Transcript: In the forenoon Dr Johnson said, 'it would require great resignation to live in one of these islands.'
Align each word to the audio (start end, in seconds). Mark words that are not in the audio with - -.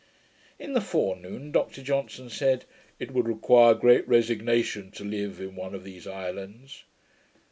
In 0.57 0.73
the 0.73 0.81
forenoon 0.81 1.51
Dr 1.51 1.83
Johnson 1.83 2.31
said, 2.31 2.65
'it 2.97 3.11
would 3.11 3.27
require 3.27 3.75
great 3.75 4.07
resignation 4.07 4.89
to 4.93 5.03
live 5.05 5.39
in 5.39 5.55
one 5.55 5.75
of 5.75 5.83
these 5.83 6.07
islands.' 6.07 6.85